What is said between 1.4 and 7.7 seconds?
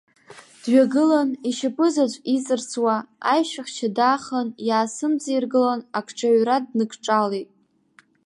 ишьапызаҵә иҵарсуа аишәахьча даахан иаасымҵаиргылан, акҿаҩра дныкҿалеит.